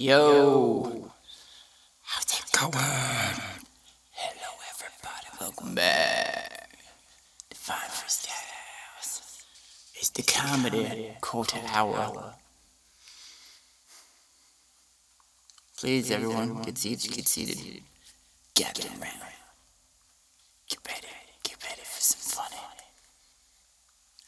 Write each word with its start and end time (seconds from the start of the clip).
Yo, 0.00 1.10
how's 2.02 2.24
it 2.38 2.44
going? 2.52 2.72
Hello, 4.12 4.50
everybody. 4.70 5.26
Welcome 5.40 5.74
back 5.74 6.68
to 7.50 7.56
Fine 7.56 7.90
Freestyles. 7.90 9.42
It's 9.96 10.10
the 10.10 10.22
comedy 10.22 11.16
quarter 11.20 11.58
hour. 11.72 12.32
Please, 15.78 16.12
everyone, 16.12 16.62
get 16.62 16.78
seated. 16.78 17.10
Get 17.10 17.26
seated. 17.26 17.82
Gather 18.54 18.86
around. 19.00 19.34
Get 20.68 20.78
ready. 20.86 21.08
Get 21.42 21.56
ready 21.64 21.82
for 21.82 22.00
some 22.00 22.44
funny. 22.44 22.62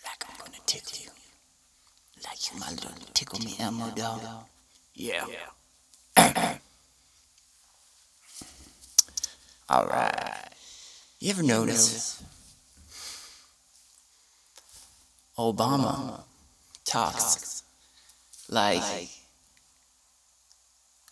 Like 0.04 0.24
I'm 0.28 0.36
gonna 0.36 0.58
tickle 0.66 0.98
you. 1.00 1.10
Like 2.24 2.52
you 2.52 2.58
my 2.58 2.70
little 2.70 2.90
tickle 3.14 3.38
me 3.38 3.54
Elmo 3.60 3.92
dog. 3.94 4.22
Yeah. 4.94 5.26
All 9.70 9.86
right. 9.86 10.48
You 11.20 11.30
ever 11.30 11.44
notice 11.44 12.20
Obama 15.38 16.24
talks 16.84 17.62
like 18.48 18.82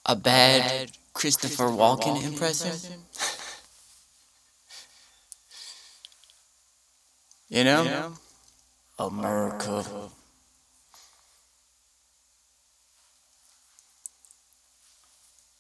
a 0.05 0.17
bad 0.17 0.91
Christopher 1.15 1.67
Walken 1.67 2.21
impression? 2.25 2.73
You 7.51 7.65
know? 7.65 8.13
America. 8.99 9.87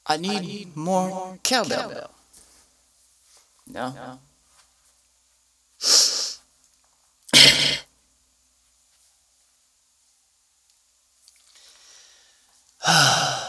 I 0.06 0.18
need 0.18 0.76
more 0.76 1.38
cowbell. 1.42 2.17
No? 3.72 3.90
no. 3.90 4.18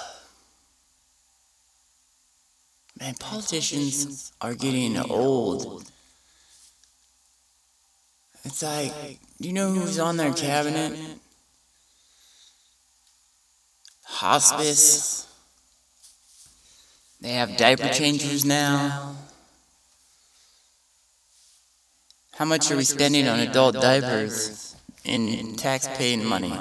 Man, 2.99 3.15
politicians 3.19 4.33
are 4.41 4.53
getting 4.53 4.97
old. 4.97 5.89
It's 8.43 8.61
like, 8.61 9.19
do 9.39 9.47
you 9.47 9.53
know 9.53 9.71
who's 9.71 9.99
on 9.99 10.17
their 10.17 10.33
cabinet? 10.33 10.99
Hospice. 14.03 15.27
They 17.21 17.33
have 17.33 17.55
diaper 17.57 17.89
changers 17.89 18.43
now. 18.43 19.15
How 22.39 22.45
much 22.45 22.71
are 22.71 22.77
we 22.77 22.85
spending 22.85 23.27
on 23.27 23.41
adult 23.41 23.73
diapers 23.75 24.73
in 25.03 25.57
tax-paying 25.57 26.23
money 26.23 26.53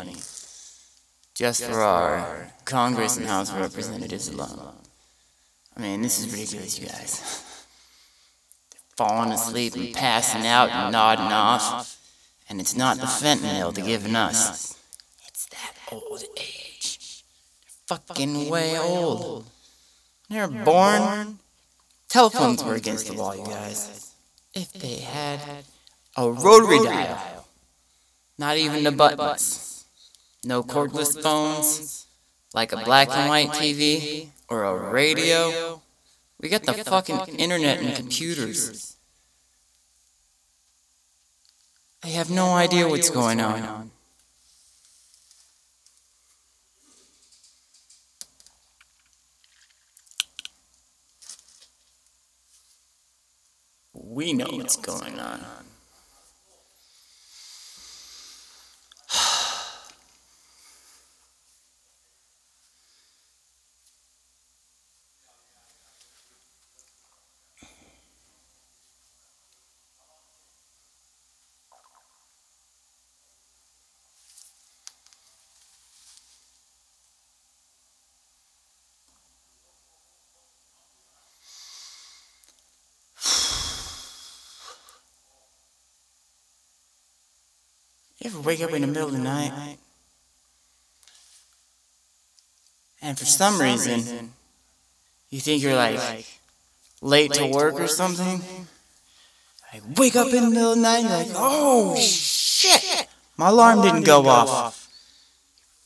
just 1.36 1.62
for 1.62 1.82
our 1.82 2.48
Congress 2.64 3.16
and 3.16 3.28
House 3.28 3.52
of 3.52 3.60
Representatives 3.60 4.26
alone? 4.26 4.74
I 5.76 5.80
mean, 5.80 6.02
this 6.02 6.18
is 6.18 6.32
ridiculous, 6.32 6.80
you 6.80 6.88
guys. 6.88 7.44
They're 8.72 8.80
falling 8.96 9.30
asleep 9.30 9.76
and 9.76 9.94
passing 9.94 10.48
out 10.48 10.68
and 10.70 10.90
nodding 10.90 11.26
off, 11.26 11.96
and 12.48 12.60
it's 12.60 12.76
not 12.76 12.96
the 12.96 13.06
fentanyl 13.06 13.72
they're 13.72 13.84
giving 13.84 14.16
us. 14.16 14.76
It's 15.28 15.46
that 15.46 15.74
old 15.92 16.24
age. 16.36 17.22
They're 17.88 17.98
fucking 17.98 18.48
way 18.48 18.76
old. 18.76 19.46
They 20.28 20.40
were 20.40 20.48
born. 20.48 21.38
Telephones 22.08 22.64
were 22.64 22.74
against 22.74 23.06
the 23.06 23.14
wall, 23.14 23.36
you 23.36 23.44
guys. 23.44 24.07
If 24.58 24.72
they 24.72 24.96
had 24.96 25.40
a 26.16 26.28
rotary 26.32 26.80
dial, 26.80 27.46
not 28.36 28.56
even 28.56 28.82
the 28.82 28.90
buttons, 28.90 29.84
no 30.42 30.64
cordless 30.64 31.22
phones, 31.22 32.06
like 32.52 32.72
a 32.72 32.78
black 32.78 33.08
and 33.12 33.28
white 33.28 33.50
TV 33.50 34.30
or 34.48 34.64
a 34.64 34.90
radio. 34.90 35.80
We 36.40 36.48
got 36.48 36.64
the 36.64 36.74
fucking 36.74 37.36
internet 37.38 37.78
and 37.78 37.94
computers. 37.94 38.96
I 42.02 42.08
have 42.08 42.28
no 42.28 42.54
idea 42.54 42.88
what's 42.88 43.10
going 43.10 43.40
on. 43.40 43.92
We 54.10 54.32
know 54.32 54.46
what's 54.50 54.76
going 54.76 55.20
on. 55.20 55.67
You 88.18 88.30
ever 88.30 88.40
wake 88.40 88.60
up 88.60 88.72
in 88.72 88.82
the 88.82 88.88
middle 88.88 89.06
of 89.06 89.12
the 89.12 89.18
night 89.18 89.76
and 93.00 93.16
for 93.16 93.24
some 93.24 93.60
reason 93.60 94.32
you 95.30 95.38
think 95.38 95.62
you're 95.62 95.76
like 95.76 96.26
late 97.00 97.32
to 97.34 97.46
work 97.46 97.78
or 97.78 97.86
something? 97.86 98.42
I 99.72 99.80
wake 99.96 100.16
up 100.16 100.32
in 100.32 100.44
the 100.44 100.50
middle 100.50 100.72
of 100.72 100.76
the 100.78 100.82
night 100.82 101.04
and 101.04 101.08
you're 101.08 101.18
like, 101.18 101.32
oh 101.36 101.94
shit, 101.96 103.06
my 103.36 103.50
alarm 103.50 103.82
didn't 103.82 104.04
go 104.04 104.26
off. 104.26 104.88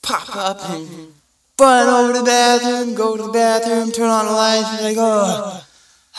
Pop 0.01 0.35
up 0.35 0.71
and 0.71 1.13
run 1.59 1.89
over 1.89 2.13
to 2.15 2.19
the 2.21 2.25
bathroom, 2.25 2.95
go 2.95 3.17
to 3.17 3.25
the 3.25 3.33
bathroom, 3.33 3.93
turn 3.93 4.09
on 4.09 4.25
the 4.25 4.33
lights, 4.33 4.73
you're 4.81 4.89
like, 4.89 4.97
oh, 4.99 5.65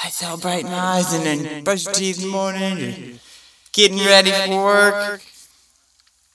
lights 0.03 0.23
all 0.23 0.37
bright 0.37 0.63
in 0.63 0.69
my 0.69 0.77
eyes, 0.77 1.11
and 1.13 1.25
then 1.25 1.63
brush 1.63 1.85
your 1.85 1.93
teeth 1.93 2.17
in 2.17 2.25
the 2.25 2.31
morning, 2.31 3.19
getting 3.71 3.97
ready 3.97 4.31
for 4.31 4.63
work. 4.63 5.21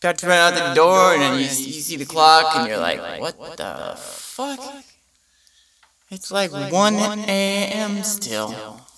About 0.00 0.18
to 0.18 0.28
run 0.28 0.54
out 0.54 0.68
the 0.68 0.74
door, 0.74 1.12
and 1.14 1.22
then 1.22 1.34
you, 1.34 1.40
you 1.40 1.48
see 1.48 1.96
the 1.96 2.04
clock, 2.04 2.54
and 2.54 2.68
you're 2.68 2.78
like, 2.78 3.20
what 3.20 3.56
the 3.56 3.94
fuck? 3.96 4.60
It's 6.10 6.30
like 6.30 6.52
1 6.52 6.94
a.m. 6.94 8.04
still. 8.04 8.50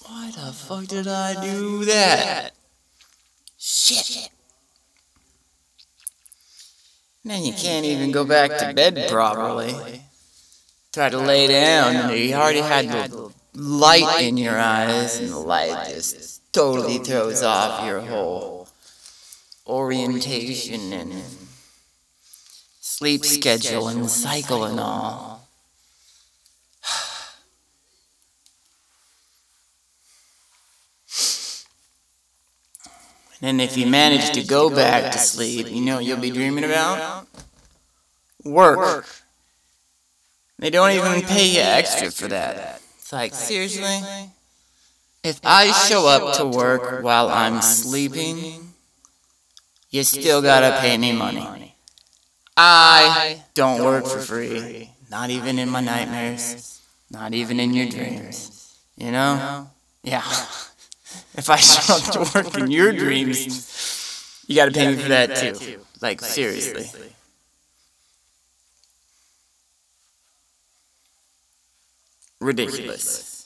Why 0.07 0.31
the 0.31 0.53
fuck 0.53 0.87
did 0.87 1.09
I 1.09 1.43
do 1.43 1.87
that? 1.87 2.53
Shit. 3.59 4.29
Then 7.25 7.45
you 7.45 7.53
can't 7.53 7.87
even 7.87 8.13
go 8.13 8.25
back 8.25 8.59
to 8.59 8.75
bed 8.75 9.09
properly. 9.09 10.03
Try 10.93 11.09
to 11.09 11.19
lay 11.19 11.47
down, 11.47 11.97
and 11.97 12.19
you 12.19 12.35
already 12.35 12.61
had 12.61 12.89
the 12.89 13.33
light 13.55 14.23
in 14.23 14.37
your 14.37 14.59
eyes, 14.59 15.19
and 15.19 15.31
the 15.31 15.39
light 15.39 15.89
just 15.89 16.43
totally 16.53 16.99
throws 16.99 17.43
off 17.43 17.87
your 17.87 18.01
whole 18.01 18.60
orientation 19.71 20.93
and 20.93 21.13
sleep 22.81 23.25
schedule 23.25 23.89
and 23.89 24.11
cycle 24.11 24.65
and 24.65 24.81
all. 24.81 25.49
And 33.41 33.61
if 33.63 33.77
you 33.77 33.87
manage 33.87 34.33
to 34.33 34.45
go 34.45 34.69
back 34.69 35.13
to 35.13 35.19
sleep, 35.19 35.71
you 35.71 35.81
know 35.81 35.97
what 35.97 36.05
you'll 36.05 36.19
be 36.19 36.31
dreaming 36.31 36.65
about? 36.65 37.27
Work. 38.45 39.07
They 40.59 40.69
don't 40.69 40.91
even 40.91 41.23
pay 41.23 41.49
you 41.49 41.61
extra 41.61 42.11
for 42.11 42.29
that. 42.29 42.83
It's 42.99 43.13
like, 43.13 43.33
seriously? 43.33 44.31
If 45.23 45.41
I 45.45 45.73
show 45.73 46.07
up 46.07 46.37
to 46.37 46.47
work 46.47 47.03
while 47.03 47.29
I'm 47.29 47.63
sleeping, 47.63 48.70
you 49.91 50.03
still 50.05 50.43
gotta 50.43 50.81
pay 50.81 50.97
me 50.97 51.13
money. 51.13 51.75
I 52.57 53.43
don't 53.55 53.83
work 53.83 54.07
for 54.07 54.19
free. 54.21 54.91
Not 55.11 55.31
even 55.31 55.59
in 55.59 55.69
my 55.69 55.81
nightmares. 55.81 56.81
Not 57.11 57.35
even 57.35 57.59
in 57.59 57.75
your 57.75 57.89
dreams. 57.89 58.77
You 58.97 59.13
know? 59.13 59.71
Yeah. 60.03 60.23
If 61.35 61.49
I 61.49 61.57
show 61.57 61.95
up 61.95 62.03
to 62.13 62.21
work 62.35 62.59
in 62.59 62.71
your 62.71 62.93
dreams, 62.93 64.45
you 64.47 64.55
gotta 64.57 64.73
pay 64.73 64.89
me 64.89 64.97
for 64.97 65.09
that 65.09 65.37
too. 65.37 65.81
Like, 66.01 66.21
seriously. 66.21 66.91
ridiculous. 72.41 73.40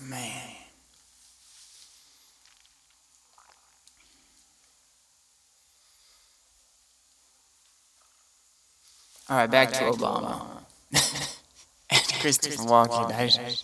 Man. 0.00 0.32
All 9.28 9.36
right, 9.36 9.50
back, 9.50 9.70
back 9.70 9.78
to 9.78 9.84
Obama. 9.84 10.40
Obama. 10.92 11.36
and 11.90 12.02
Christopher 12.20 12.64
Walken. 12.64 13.12
I, 13.12 13.56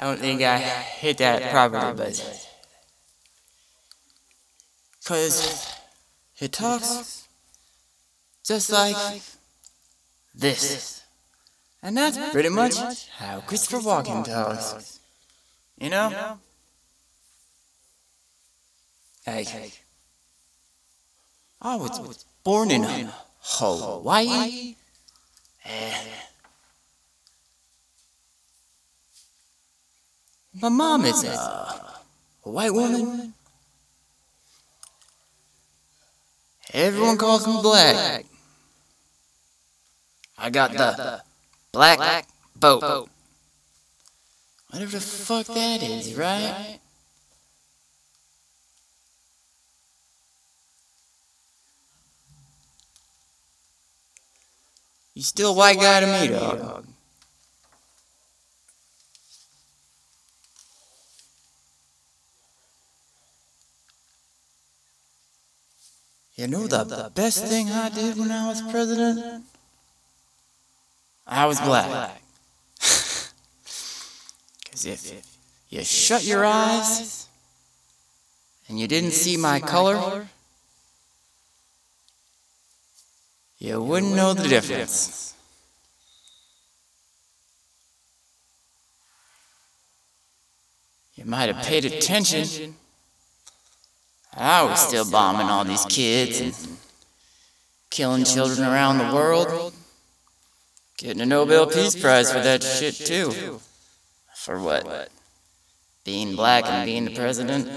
I 0.00 0.04
don't 0.04 0.20
think 0.20 0.42
I 0.42 0.58
hit 0.58 1.18
that 1.18 1.50
properly, 1.50 1.94
but. 1.96 2.48
Because 5.00 5.74
he 6.34 6.48
talks 6.48 7.26
just 8.44 8.70
like 8.70 9.22
this. 10.34 11.02
And 11.82 11.96
that's 11.96 12.18
pretty 12.32 12.50
much 12.50 13.08
how 13.08 13.40
Christopher 13.40 13.78
Walken 13.78 14.24
talks. 14.24 14.97
You 15.80 15.90
know? 15.90 16.08
You 16.08 16.16
know? 16.16 16.38
Hey, 19.24 19.72
I 21.60 21.76
was 21.76 22.24
born 22.42 22.70
in 22.70 22.82
Hawaii. 23.40 24.74
And 25.64 26.08
my 30.54 30.68
mom 30.68 31.04
is 31.04 31.22
a 31.24 31.94
white 32.42 32.72
woman. 32.72 33.34
Everyone 36.72 37.16
calls 37.18 37.46
me 37.46 37.60
black. 37.62 38.24
I 40.36 40.50
got 40.50 40.72
the 40.72 41.22
black 41.72 42.26
boat. 42.56 43.10
Whatever 44.70 44.92
the 44.92 45.00
fuck 45.00 45.46
that 45.46 45.82
is, 45.82 46.14
right? 46.14 46.78
You 55.14 55.22
still 55.22 55.54
white 55.54 55.80
guy 55.80 56.00
to 56.00 56.06
me, 56.06 56.28
dog. 56.28 56.86
You 66.36 66.46
know 66.46 66.68
the 66.68 67.10
best 67.16 67.46
thing 67.46 67.68
I 67.70 67.88
did 67.88 68.16
when 68.16 68.30
I 68.30 68.46
was 68.46 68.62
president? 68.70 69.44
I 71.26 71.46
was 71.46 71.60
black. 71.60 72.22
Because 74.78 75.10
if 75.10 75.26
you 75.70 75.82
shut 75.82 76.24
your 76.24 76.44
eyes 76.44 77.26
and 78.68 78.78
you 78.78 78.86
didn't 78.86 79.10
see 79.10 79.36
my 79.36 79.58
color, 79.58 80.28
you 83.58 83.82
wouldn't 83.82 84.14
know 84.14 84.34
the 84.34 84.46
difference. 84.46 85.34
You 91.16 91.24
might 91.24 91.52
have 91.52 91.66
paid 91.66 91.84
attention. 91.84 92.76
I 94.32 94.62
was 94.62 94.78
still 94.78 95.10
bombing 95.10 95.48
all 95.48 95.64
these 95.64 95.84
kids 95.86 96.40
and 96.40 96.54
killing 97.90 98.22
children 98.22 98.68
around 98.68 98.98
the 98.98 99.12
world. 99.12 99.74
Getting 100.98 101.22
a 101.22 101.26
Nobel 101.26 101.66
Peace 101.66 102.00
Prize 102.00 102.30
for 102.30 102.40
that 102.40 102.62
shit, 102.62 102.94
too. 102.94 103.60
For 104.48 104.58
what? 104.58 105.10
Being 106.04 106.34
black 106.34 106.64
and 106.64 106.86
being 106.86 107.04
the 107.04 107.14
president? 107.14 107.68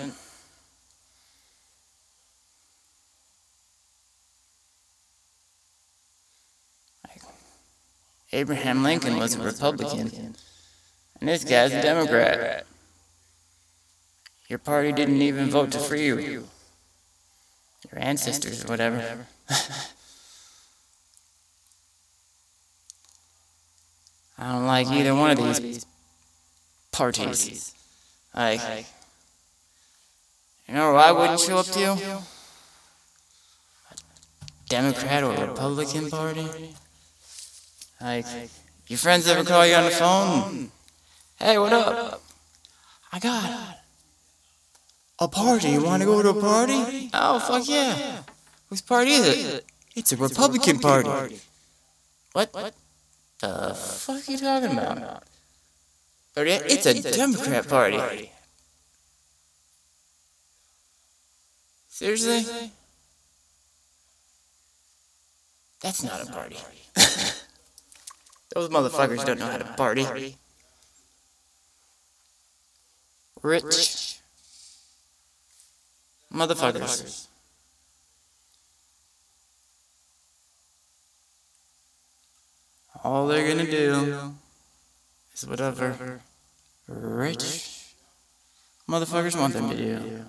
Abraham 8.32 8.84
Lincoln 8.84 9.18
was 9.18 9.36
a 9.36 9.44
Republican, 9.44 10.34
and 11.20 11.28
this 11.28 11.44
guy's 11.44 11.74
a 11.74 11.82
Democrat. 11.82 12.66
Your 14.48 14.60
party 14.60 14.94
didn't 14.94 15.22
even 15.22 15.50
vote 15.50 15.74
to 15.74 15.80
free 15.80 16.06
you. 16.06 16.16
Your 16.16 16.48
ancestors 17.98 18.64
or 18.64 18.70
whatever. 18.70 19.28
I 24.38 24.54
don't 24.54 24.66
like 24.66 24.88
either 24.88 25.14
one 25.14 25.32
of 25.32 25.62
these 25.62 25.86
parties. 27.02 27.74
Like, 28.36 28.62
you 30.68 30.76
know 30.76 30.94
why 30.94 31.06
I 31.10 31.12
wouldn't 31.12 31.40
show 31.40 31.58
up 31.58 31.66
to? 31.78 31.94
A 31.94 32.22
Democrat 34.70 35.24
or 35.24 35.32
Republican 35.48 36.12
Party? 36.12 36.48
Like, 38.00 38.28
your 38.88 39.00
friends 39.00 39.28
ever 39.28 39.44
call 39.44 39.66
you 39.66 39.74
on 39.74 39.86
the 39.86 39.96
phone? 40.04 40.72
Hey, 41.40 41.58
what 41.58 41.74
up? 41.74 42.22
I 43.12 43.18
got 43.18 43.80
a 45.18 45.28
party. 45.28 45.70
You 45.70 45.84
want 45.84 46.04
to 46.04 46.06
go 46.06 46.22
to 46.22 46.30
a 46.30 46.40
party? 46.40 47.10
Oh, 47.16 47.20
oh, 47.24 47.40
fuck 47.40 47.68
yeah. 47.68 48.22
Whose 48.70 48.82
party 48.82 49.12
is 49.12 49.28
it? 49.28 49.66
It's 49.96 50.12
a 50.12 50.18
Republican 50.18 50.78
Party. 50.78 51.40
What? 52.34 52.54
What? 52.54 52.76
The 53.40 53.74
fuck 53.74 54.30
are 54.30 54.32
you 54.32 54.38
talking 54.38 54.78
about? 54.78 55.24
It's, 56.36 56.86
a, 56.86 57.12
Democrat, 57.12 57.68
Party. 57.68 58.32
Seriously? 61.90 62.72
That's, 65.82 66.04
not, 66.04 66.22
a 66.22 66.32
party. 66.32 66.56
party. 66.56 66.78
Those 68.54 68.70
motherfuckers 68.70 69.26
don't 69.26 69.40
know 69.40 69.46
how 69.46 69.58
to 69.58 69.66
party. 69.66 70.38
Rich, 73.42 74.20
motherfuckers. 76.34 77.28
All 83.04 83.28
they're 83.28 83.48
gonna 83.48 83.70
do 83.70 84.36
is 85.42 85.50
whatever 85.50 86.22
rich 86.88 87.94
motherfuckers 88.88 89.40
want 89.40 89.54
them 89.54 89.70
to 89.70 89.76
do. 89.76 90.26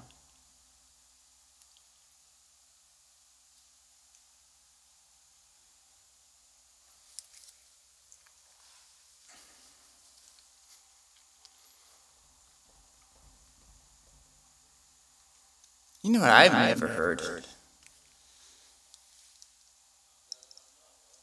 You 16.02 16.10
know 16.10 16.20
what 16.20 16.30
I've 16.30 16.52
never 16.52 16.88
heard? 16.88 17.22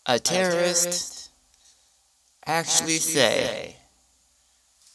A 0.06 0.20
terrorist 0.20 1.30
actually 2.46 2.98
say 2.98 3.79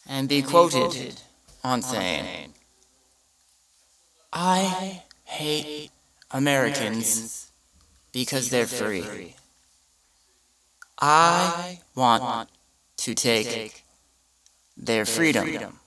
and 0.09 0.29
be 0.29 0.43
quoted 0.43 1.21
on 1.63 1.83
saying, 1.83 2.53
I 4.33 5.03
hate 5.25 5.91
Americans 6.31 7.51
because 8.13 8.51
they're 8.51 8.67
free. 8.67 9.35
I 11.01 11.79
want 11.95 12.49
to 12.99 13.15
take 13.15 13.85
their 14.77 15.05
freedom. 15.05 15.79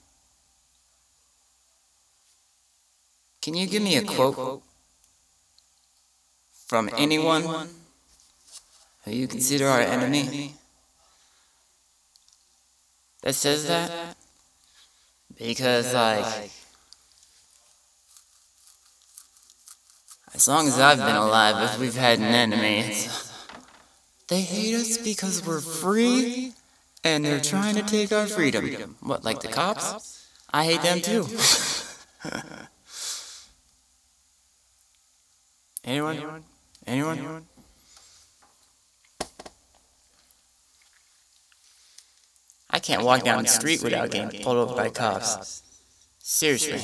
Can 3.41 3.53
you 3.53 3.67
give 3.67 3.81
me 3.81 3.95
a 3.95 4.03
quote 4.03 4.61
from 6.65 6.89
anyone 6.97 7.69
who 9.05 9.11
you 9.11 9.27
consider 9.27 9.67
our 9.67 9.79
enemy 9.79 10.55
that 13.27 13.33
says 13.33 13.67
that? 13.67 14.15
Because, 15.37 15.93
like, 15.93 16.49
as 20.33 20.47
long 20.47 20.69
as 20.69 20.79
I've 20.79 20.99
been 20.99 21.17
alive, 21.17 21.61
if 21.69 21.77
we've 21.77 21.93
had 21.93 22.19
an 22.19 22.23
enemy, 22.23 22.95
they 24.29 24.39
hate 24.39 24.75
us 24.75 24.97
because 24.97 25.45
we're 25.45 25.59
free 25.59 26.53
and 27.03 27.25
they're 27.25 27.41
trying 27.41 27.75
to 27.75 27.83
take 27.83 28.13
our 28.13 28.27
freedom. 28.27 28.95
What, 29.01 29.25
like 29.25 29.41
the 29.41 29.49
cops? 29.49 30.25
I 30.53 30.63
hate 30.63 30.81
them 30.81 31.01
too. 31.01 31.27
Anyone? 35.83 36.45
Anyone? 36.85 37.45
I 42.77 42.79
can't 42.79 43.03
walk 43.03 43.23
down 43.23 43.41
the 43.41 43.49
street 43.49 43.81
without 43.81 44.11
getting 44.11 44.43
pulled 44.43 44.57
over 44.57 44.75
by 44.75 44.91
cops. 44.91 45.63
Seriously. 46.19 46.79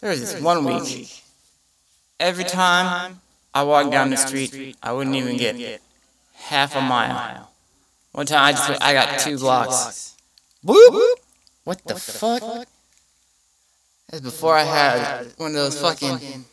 There 0.00 0.10
was 0.10 0.20
this 0.20 0.38
one 0.38 0.66
week. 0.66 1.22
Every 2.20 2.44
time 2.44 3.22
I 3.54 3.62
walked 3.62 3.90
down 3.90 4.10
the 4.10 4.18
street, 4.18 4.76
I 4.82 4.92
wouldn't 4.92 5.16
even 5.16 5.38
get 5.38 5.80
half 6.34 6.76
a 6.76 6.82
mile. 6.82 7.50
One 8.12 8.26
time 8.26 8.44
I 8.44 8.52
just 8.52 8.82
I 8.82 8.92
got 8.92 9.18
two 9.20 9.38
blocks. 9.38 10.14
Whoop! 10.62 11.18
What 11.64 11.82
the 11.86 11.94
fuck? 11.94 12.68
That's 14.10 14.20
before 14.20 14.56
I 14.56 14.64
had 14.64 15.26
one 15.38 15.52
of 15.52 15.54
those 15.54 15.80
fucking 15.80 16.44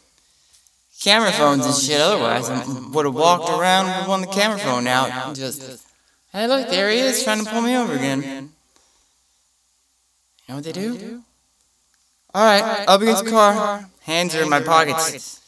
camera 1.01 1.33
phones 1.33 1.65
and 1.65 1.75
shit. 1.75 1.99
Otherwise, 1.99 2.49
I 2.49 2.63
would 2.93 3.05
have 3.05 3.13
walked 3.13 3.49
around 3.49 3.87
with 3.99 4.07
one 4.07 4.23
of 4.23 4.29
the 4.29 4.33
camera 4.33 4.59
phone 4.59 4.87
out 4.87 5.11
and 5.11 5.35
just, 5.35 5.83
hey, 6.31 6.47
look, 6.47 6.69
there 6.69 6.89
he 6.89 6.99
is 6.99 7.23
trying 7.23 7.43
to 7.43 7.49
pull 7.49 7.61
me 7.61 7.75
over 7.75 7.93
again. 7.93 8.21
You 8.21 8.49
know 10.49 10.55
what 10.55 10.63
they 10.63 10.71
do? 10.71 11.23
All 12.33 12.43
right, 12.45 12.85
up 12.87 13.01
against 13.01 13.25
the 13.25 13.31
car, 13.31 13.89
hands 14.01 14.35
are 14.35 14.43
in 14.43 14.49
my 14.49 14.61
pockets. 14.61 15.41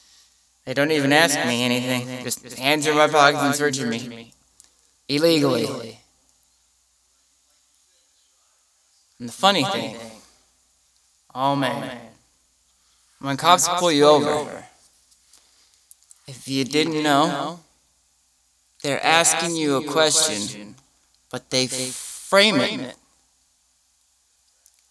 They 0.65 0.73
don't 0.73 0.91
even 0.91 1.13
ask 1.13 1.37
me 1.47 1.63
anything. 1.63 2.23
Just 2.23 2.57
hands 2.57 2.85
are 2.87 2.91
in 2.91 2.97
my 2.97 3.07
pockets 3.07 3.43
and 3.43 3.55
searching 3.55 3.89
me. 3.89 4.33
illegally. 5.07 5.99
And 9.19 9.27
the 9.27 9.33
funny 9.33 9.63
thing, 9.65 9.95
oh, 11.35 11.51
oh 11.51 11.55
man, 11.55 11.97
when 13.19 13.35
cops 13.37 13.67
pull 13.79 13.91
you 13.91 14.05
over. 14.05 14.63
if 16.27 16.47
you 16.47 16.63
didn't 16.63 17.03
know, 17.03 17.59
they're 18.83 19.03
asking 19.03 19.55
you 19.55 19.77
a 19.77 19.83
question, 19.83 20.75
but 21.31 21.49
they 21.49 21.67
frame 21.67 22.59
it 22.59 22.95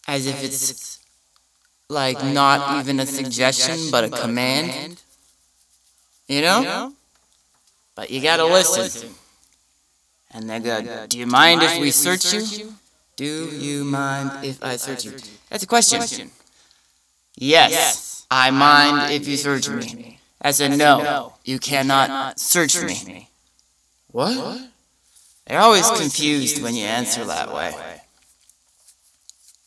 as 0.06 0.26
if 0.26 0.42
it's 0.42 0.98
like 1.88 2.22
not 2.22 2.80
even 2.80 3.00
a 3.00 3.06
suggestion, 3.06 3.90
but 3.90 4.04
a 4.04 4.10
command. 4.10 5.00
You 6.26 6.42
know? 6.42 6.92
But 7.94 8.10
you 8.10 8.20
gotta 8.20 8.44
listen. 8.44 9.10
And 10.30 10.48
they 10.48 10.60
go, 10.60 11.06
Do 11.06 11.18
you 11.18 11.26
mind 11.26 11.62
if 11.62 11.80
we 11.80 11.90
search 11.90 12.32
you? 12.34 12.74
Do 13.16 13.48
you 13.56 13.84
mind 13.84 14.44
if 14.44 14.62
I 14.62 14.76
search 14.76 15.04
you? 15.04 15.12
That's 15.50 15.64
a 15.64 15.66
question. 15.66 16.30
Yes, 17.36 18.26
I 18.30 18.50
mind 18.50 19.12
if 19.12 19.26
you 19.26 19.36
search 19.36 19.68
me. 19.68 20.20
I 20.40 20.52
said, 20.52 20.78
no, 20.78 21.34
you 21.44 21.58
cannot 21.58 22.38
search 22.38 22.80
me. 22.82 23.27
What? 24.10 24.70
They're 25.46 25.60
always 25.60 25.88
confused 25.90 26.62
when 26.62 26.74
you 26.74 26.84
answer 26.84 27.24
that 27.24 27.52
way. 27.52 27.74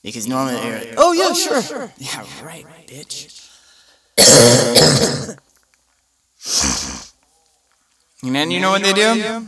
Because 0.03 0.27
normally 0.27 0.55
they're 0.55 0.79
like, 0.79 0.93
oh, 0.97 1.09
oh, 1.09 1.13
yeah, 1.13 1.33
sure. 1.33 1.91
Yeah, 1.97 2.25
right, 2.43 2.65
bitch. 2.87 3.37
and 8.23 8.35
then 8.35 8.51
you 8.51 8.59
know 8.59 8.71
what 8.71 8.83
they 8.83 8.93
do? 8.93 9.47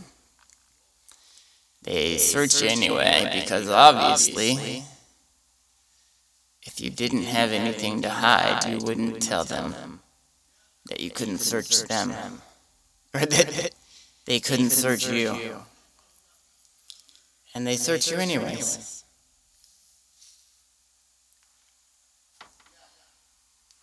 They 1.83 2.17
search 2.17 2.63
anyway, 2.63 3.29
because 3.33 3.67
obviously, 3.67 4.85
if 6.63 6.79
you 6.79 6.89
didn't 6.89 7.23
have 7.23 7.51
anything 7.51 8.01
to 8.03 8.09
hide, 8.09 8.65
you 8.65 8.77
wouldn't 8.77 9.21
tell 9.21 9.43
them 9.43 9.99
that 10.87 10.99
you 10.99 11.09
couldn't 11.09 11.39
search 11.39 11.83
them, 11.83 12.11
or 13.13 13.25
that 13.25 13.71
they 14.25 14.39
couldn't 14.39 14.69
search 14.69 15.07
you. 15.07 15.37
And 17.55 17.67
they 17.67 17.75
search 17.75 18.09
you 18.09 18.17
anyways. 18.17 19.03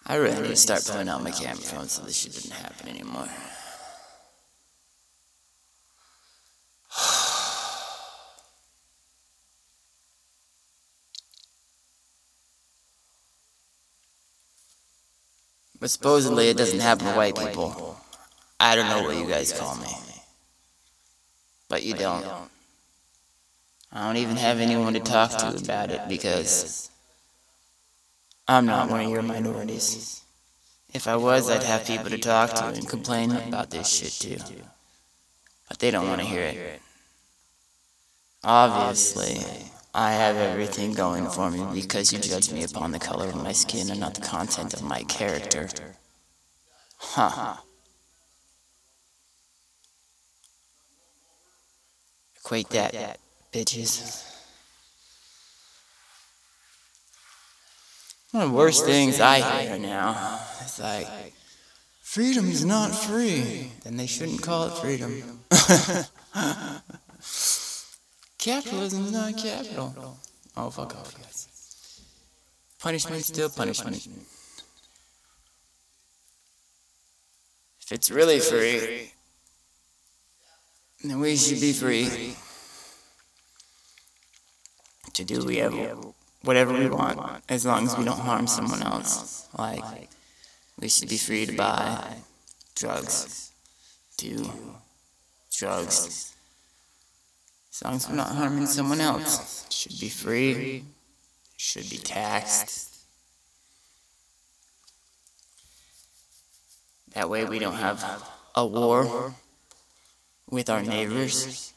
I 0.07 0.17
really 0.17 0.43
need 0.43 0.49
to 0.49 0.57
start 0.57 0.85
pulling 0.85 1.09
out 1.09 1.23
my 1.23 1.31
camera 1.31 1.63
phone 1.63 1.87
so 1.87 2.03
this 2.03 2.17
shit 2.17 2.33
didn't 2.33 2.51
happen 2.53 2.89
anymore. 2.89 3.29
But 15.79 15.89
supposedly 15.89 16.51
it 16.51 16.59
doesn't 16.59 16.81
happen 16.81 17.07
to 17.07 17.13
white 17.13 17.35
people. 17.35 17.97
I 18.59 18.77
don't 18.77 18.91
know 18.91 19.03
what 19.03 19.17
you 19.17 19.27
guys 19.27 19.51
call 19.51 19.77
me. 19.77 19.89
But 21.71 21.85
you 21.85 21.95
don't. 21.95 22.27
I 23.93 24.07
don't 24.07 24.17
even 24.17 24.37
have 24.37 24.59
anyone 24.59 24.93
to 24.95 25.01
talk 25.01 25.31
to 25.39 25.57
about 25.57 25.91
it 25.91 26.01
because 26.09 26.91
I'm 28.49 28.67
not 28.67 28.91
one 28.91 29.05
of 29.05 29.11
your 29.11 29.23
minorities. 29.23 30.23
If 30.93 31.07
I 31.07 31.15
was, 31.15 31.49
I'd 31.49 31.63
have 31.63 31.87
people 31.87 32.11
to 32.11 32.19
talk 32.19 32.55
to 32.55 32.67
and 32.67 32.89
complain 32.89 33.31
about 33.31 33.71
this 33.71 33.89
shit 33.89 34.13
too. 34.13 34.55
But 35.69 35.79
they 35.79 35.93
don't 35.93 36.09
want 36.09 36.21
to 36.21 36.27
hear 36.27 36.43
it. 36.43 36.83
Obviously, 38.43 39.39
I 39.95 40.11
have 40.13 40.37
everything 40.37 40.93
going 40.93 41.29
for 41.29 41.53
me 41.53 41.65
because 41.73 42.13
you 42.13 42.19
judge 42.19 42.51
me 42.51 42.65
upon 42.65 42.91
the 42.91 42.99
color 42.99 43.29
of 43.29 43.37
my 43.37 43.53
skin 43.53 43.91
and 43.91 44.01
not 44.01 44.15
the 44.15 44.23
content 44.23 44.75
of 44.75 44.83
my 44.83 45.05
character. 45.05 45.69
Huh. 46.99 47.59
Equate 52.45 52.71
that, 52.71 53.19
bitches. 53.53 54.27
One 58.33 58.45
of 58.45 58.51
the 58.51 58.57
worst 58.57 58.85
things 58.85 59.21
I 59.21 59.41
hear 59.63 59.79
now 59.79 60.41
is 60.65 60.79
like, 60.81 61.09
freedom 62.01 62.49
is 62.49 62.65
not 62.65 62.95
free. 62.95 63.73
Then 63.83 63.97
they 63.97 64.07
shouldn't 64.07 64.43
call 64.43 64.67
it 64.67 64.73
freedom. 64.75 65.41
Capitalism 68.39 69.07
is 69.07 69.13
not 69.13 69.37
capital. 69.37 70.17
Oh, 70.57 70.71
fuck 70.71 70.97
off, 70.97 71.15
guys. 71.17 71.49
Punishment 72.79 73.25
still 73.25 73.51
punishment. 73.51 73.97
If 77.83 77.93
it's 77.93 78.11
really 78.11 78.39
free, 78.41 79.13
then 81.03 81.21
we 81.21 81.37
should 81.37 81.61
be 81.61 81.73
free 81.73 82.37
to 85.13 85.25
do 85.25 85.45
we 85.45 85.57
have 85.57 85.75
whatever 86.43 86.73
we 86.73 86.89
want 86.89 87.43
as 87.49 87.67
long 87.67 87.87
as 87.87 87.97
we 87.97 88.05
don't 88.05 88.19
harm 88.19 88.47
someone 88.47 88.83
else. 88.83 89.49
Like, 89.57 90.09
we 90.79 90.89
should 90.89 91.09
be 91.09 91.19
free 91.19 91.47
to 91.47 91.57
buy 91.57 92.17
drugs, 92.75 93.53
do 94.17 94.51
drugs 95.57 96.31
as 97.81 97.85
long 97.85 97.97
as 97.97 98.09
we're 98.09 98.17
not 98.17 98.29
harming 98.29 98.67
someone 98.67 99.01
else. 99.01 99.67
Should 99.71 99.99
be 100.01 100.09
free. 100.09 100.85
Should 101.57 101.89
be 101.89 101.97
taxed. 101.97 102.97
That 107.15 107.29
way 107.29 107.45
we 107.45 107.59
don't 107.59 107.75
have 107.75 108.05
a 108.55 108.67
war 108.67 109.35
with 110.51 110.69
our 110.69 110.83
neighbors. 110.83 111.73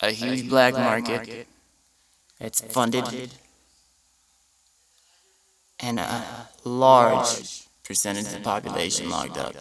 A 0.00 0.10
huge 0.10 0.48
black 0.48 0.74
market 0.74 1.46
that's 2.38 2.60
funded 2.60 3.30
and 5.78 6.00
a 6.00 6.48
large 6.64 7.62
percentage 7.84 8.26
of 8.26 8.32
the 8.32 8.40
population 8.40 9.10
locked 9.10 9.36
up. 9.36 9.54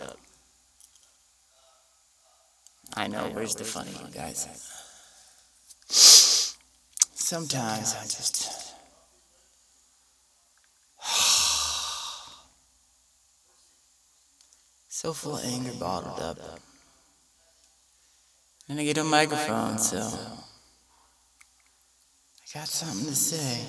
I 2.96 3.08
know, 3.08 3.30
where's 3.34 3.56
the 3.56 3.64
funny, 3.64 3.92
one, 3.92 4.12
guys? 4.12 4.48
Sometimes 5.88 7.96
I 7.96 8.04
just. 8.04 8.74
so 14.90 15.14
full 15.14 15.38
of 15.38 15.46
anger 15.46 15.72
bottled 15.80 16.20
up. 16.20 16.38
And 18.72 18.80
I 18.80 18.86
get 18.86 18.98
a 19.00 19.04
microphone, 19.04 19.78
so. 19.78 19.98
I 19.98 20.02
got 22.58 22.70
something 22.70 23.06
to 23.06 23.14
say. 23.14 23.60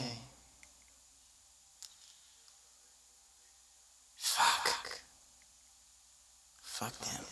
Fuck. 4.17 5.01
Fuck 6.63 6.97
them. 7.01 7.25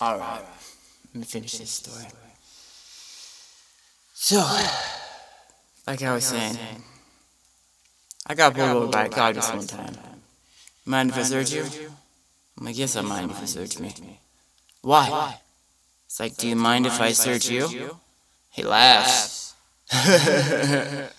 All 0.00 0.18
right, 0.18 0.42
let 1.14 1.14
me 1.14 1.24
finish 1.24 1.58
this 1.58 1.70
story. 1.70 2.06
So, 4.12 4.44
like 5.86 6.02
I 6.02 6.14
was 6.14 6.24
saying, 6.24 6.56
I 8.26 8.34
got 8.34 8.54
pulled 8.54 8.70
over 8.70 8.86
by 8.86 9.06
a 9.06 9.08
car 9.08 9.32
just 9.32 9.54
one 9.54 9.66
time. 9.66 9.94
Mind 10.84 11.10
if 11.10 11.16
I 11.18 11.22
search 11.22 11.52
you? 11.52 11.64
I'm 12.58 12.66
like, 12.66 12.78
yes, 12.78 12.96
I 12.96 13.02
mind 13.02 13.30
if 13.30 13.40
you 13.40 13.46
search 13.46 13.78
me. 13.78 14.20
Why? 14.82 15.38
It's 16.06 16.20
like, 16.20 16.36
do 16.36 16.48
you 16.48 16.56
mind 16.56 16.86
if 16.86 17.00
I 17.00 17.12
search 17.12 17.48
you? 17.48 17.98
He 18.50 18.62
laughs. 18.62 19.54
and 19.92 21.10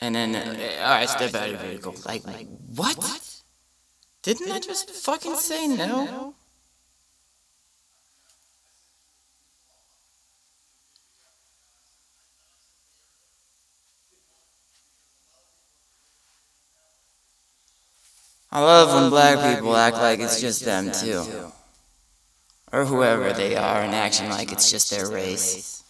then, 0.00 0.34
uh, 0.34 0.82
all 0.82 0.90
right, 0.90 1.08
step 1.08 1.34
out 1.34 1.48
of 1.48 1.50
your 1.52 1.60
vehicle. 1.60 1.94
Like, 2.04 2.24
what? 2.74 3.42
Didn't 4.22 4.50
I 4.50 4.58
just 4.58 4.90
fucking 4.90 5.36
say 5.36 5.66
no? 5.66 6.34
I 18.52 18.60
love 18.60 18.92
when 18.92 19.10
black 19.10 19.56
people 19.56 19.76
act 19.76 19.96
like 19.96 20.18
it's 20.18 20.40
just 20.40 20.64
them 20.64 20.90
too. 20.90 21.52
Or 22.72 22.84
whoever 22.84 23.32
they 23.32 23.56
are 23.56 23.82
and 23.82 23.94
acting 23.94 24.28
like 24.28 24.50
it's 24.50 24.70
just 24.70 24.90
their 24.90 25.08
race. 25.08 25.82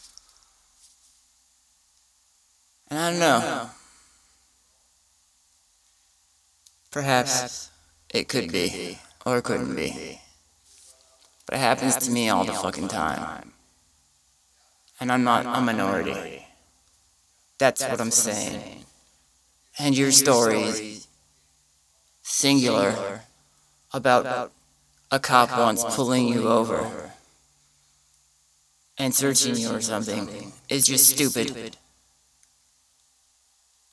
And 2.88 2.99
I 2.99 3.11
don't 3.11 3.21
know. 3.21 3.71
Perhaps 6.90 7.71
it 8.12 8.29
could 8.29 8.50
be, 8.52 8.99
or 9.25 9.38
it 9.38 9.45
couldn't 9.45 9.76
be. 9.76 10.21
But 11.47 11.57
it 11.57 11.61
happens 11.61 11.97
to 11.97 12.11
me 12.11 12.29
all 12.29 12.45
the 12.45 12.52
fucking 12.52 12.88
time. 12.88 13.52
And 15.00 15.11
I'm 15.11 15.25
not 15.25 15.47
a 15.47 15.61
minority. 15.62 16.45
That's 17.59 17.83
what 17.83 18.00
I'm 18.00 18.11
saying. 18.11 18.85
And 19.79 19.97
your 19.97 20.11
stories 20.11 21.07
singular 22.31 23.23
about 23.93 24.53
a 25.11 25.19
cop 25.19 25.51
once 25.51 25.85
pulling 25.97 26.29
you 26.29 26.49
over 26.49 27.11
and 28.97 29.15
searching 29.15 29.57
you 29.57 29.75
or 29.75 29.81
something 29.81 30.53
is 30.69 30.87
just 30.87 31.09
stupid. 31.09 31.77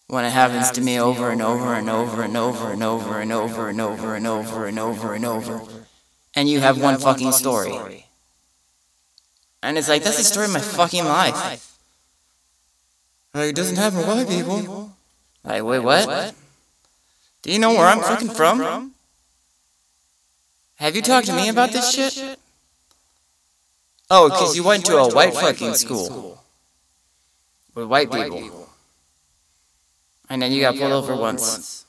When 0.07 0.23
it 0.23 0.29
happens 0.29 0.71
to 0.71 0.81
me 0.81 0.99
over 0.99 1.31
and 1.31 1.41
over 1.41 1.73
and 1.73 1.89
over 1.89 2.21
and 2.21 2.37
over 2.37 2.71
and 2.71 2.83
over 2.83 3.19
and 3.19 3.31
over 3.33 3.67
and 3.67 3.81
over 3.81 4.15
and 4.15 4.27
over 4.27 4.65
and 4.67 4.79
over 4.79 5.13
and 5.13 5.25
over, 5.25 5.61
and 6.35 6.47
you 6.47 6.59
have 6.59 6.79
one 6.79 6.97
fucking 6.99 7.31
story. 7.31 8.05
And 9.63 9.77
it's 9.77 9.89
like, 9.89 10.03
that's 10.03 10.17
the 10.17 10.23
story 10.23 10.45
of 10.45 10.53
my 10.53 10.59
fucking 10.59 11.03
life. 11.03 11.77
Like, 13.33 13.49
it 13.49 13.55
doesn't 13.55 13.75
happen 13.75 14.01
to 14.01 14.07
white 14.07 14.29
people. 14.29 14.91
Like, 15.43 15.63
wait, 15.63 15.79
what? 15.79 16.35
Do 17.41 17.51
you 17.51 17.59
know 17.59 17.71
where 17.71 17.85
I'm 17.87 17.99
fucking 17.99 18.29
from? 18.29 18.93
Have 20.75 20.95
you 20.95 21.01
talked 21.01 21.27
to 21.27 21.33
me 21.33 21.49
about 21.49 21.71
this 21.71 21.93
shit? 21.93 22.37
Oh, 24.09 24.25
oh 24.25 24.29
because 24.29 24.55
you 24.55 24.63
went 24.63 24.85
to 24.85 24.97
a 24.97 25.13
white 25.13 25.33
fucking 25.33 25.73
school 25.73 26.43
with 27.73 27.87
white 27.87 28.11
people. 28.11 28.69
And 30.29 30.41
then 30.41 30.51
you 30.51 30.61
got 30.61 30.75
pulled 30.75 30.91
over 30.91 31.15
once. 31.15 31.85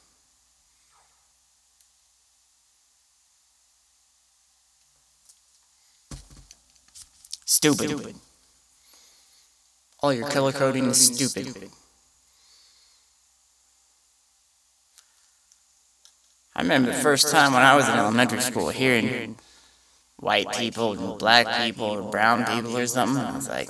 Stupid. 7.44 8.14
All 10.00 10.12
your 10.12 10.28
color 10.28 10.52
coding 10.52 10.86
is 10.86 11.06
stupid. 11.06 11.70
I 16.58 16.62
remember 16.62 16.90
the 16.90 16.98
first 16.98 17.30
time 17.30 17.52
when 17.52 17.62
I 17.62 17.76
was 17.76 17.88
in 17.88 17.94
elementary 17.94 18.40
school 18.40 18.68
hearing 18.70 19.36
white 20.16 20.50
people 20.54 20.90
and 20.98 21.16
black 21.16 21.46
people 21.64 21.86
or 21.86 22.10
brown 22.10 22.44
people 22.46 22.76
or 22.76 22.84
something. 22.88 23.22
I 23.22 23.36
was 23.36 23.48
like, 23.48 23.68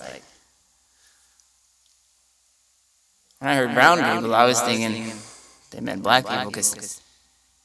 when 3.40 3.51
I 3.51 3.57
heard 3.57 3.74
brown 3.74 3.98
people, 3.98 4.35
I 4.35 4.46
was 4.46 4.59
thinking 4.62 5.12
they 5.70 5.81
meant 5.81 6.03
black 6.03 6.27
people 6.27 6.46
because 6.46 7.03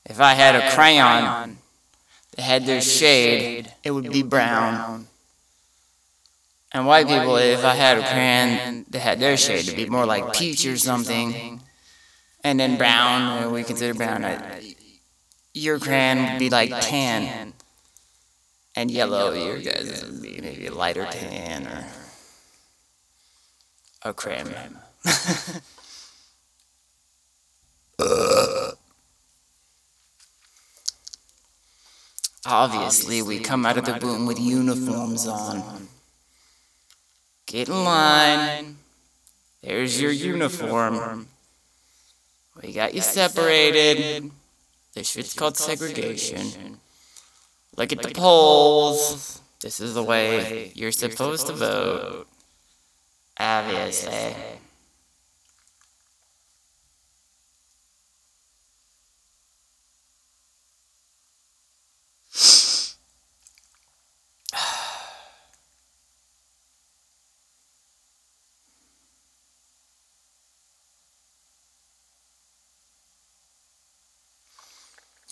if 0.05 0.19
I 0.19 0.33
had 0.33 0.55
a 0.55 0.71
crayon 0.71 1.57
that 2.36 2.41
had 2.41 2.65
their 2.65 2.81
shade, 2.81 3.71
it 3.81 3.91
would 3.91 4.12
be 4.12 4.23
brown. 4.23 5.07
And 6.73 6.86
white 6.86 7.07
people, 7.07 7.38
if 7.38 7.63
I 7.63 7.75
had 7.75 7.97
a 7.97 8.01
crayon 8.01 8.86
that 8.89 8.99
had 8.99 9.21
their 9.21 9.38
shade, 9.38 9.69
it'd 9.69 9.77
be 9.77 9.86
more 9.86 10.05
like 10.05 10.33
peach 10.33 10.65
or 10.65 10.75
something. 10.75 11.62
And 12.43 12.59
then 12.59 12.77
brown, 12.77 13.53
we 13.53 13.63
consider 13.63 13.93
brown 13.93 14.25
your 15.53 15.79
crayon 15.79 16.23
would 16.23 16.39
be 16.39 16.49
like 16.49 16.71
tan, 16.81 17.53
and 18.75 18.89
yellow 18.89 19.33
your 19.33 19.59
guys 19.59 20.03
would 20.03 20.21
be 20.21 20.39
maybe 20.41 20.67
a 20.67 20.73
lighter 20.73 21.05
tan 21.11 21.67
or 21.67 21.85
a 24.03 24.13
cream. 24.13 24.47
Obviously, 32.45 33.21
we 33.21 33.39
come 33.39 33.65
out 33.65 33.77
of 33.77 33.85
the 33.85 33.93
boom 33.93 34.25
with 34.25 34.39
uniforms 34.39 35.25
on. 35.27 35.87
Get 37.45 37.69
in 37.69 37.83
line. 37.83 38.77
There's 39.61 40.01
your 40.01 40.11
uniform. 40.11 41.27
We 42.61 42.73
got 42.73 42.93
you 42.93 43.01
separated. 43.01 44.31
This 44.93 45.10
shit's 45.10 45.34
called 45.34 45.58
segregation. 45.58 46.79
Look 47.75 47.91
at 47.91 48.01
the 48.01 48.13
polls. 48.13 49.41
This 49.62 49.79
is 49.79 49.93
the 49.95 50.03
way 50.03 50.71
you're 50.75 50.91
supposed 50.91 51.47
to 51.47 51.53
vote. 51.53 52.27
Obviously. 53.39 54.36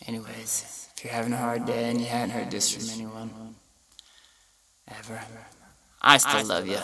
Anyways, 0.08 0.90
if 0.96 1.04
you're 1.04 1.14
having 1.14 1.34
a 1.34 1.38
hard 1.38 1.66
day 1.66 1.90
and 1.90 2.00
you 2.00 2.08
haven't 2.08 2.32
heard 2.32 2.52
this 2.52 2.74
from 2.74 2.90
anyone, 2.90 3.56
ever, 4.88 5.22
I 6.02 6.18
still 6.18 6.46
love 6.46 6.68
you. 6.68 6.78